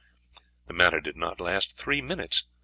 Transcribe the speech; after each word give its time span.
The 0.65 0.73
matter 0.73 0.99
did 0.99 1.15
not 1.15 1.39
last 1.39 1.77
three 1.77 2.01
minutes. 2.01 2.47